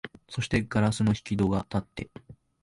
[0.27, 2.09] そして硝子の開き戸がたって、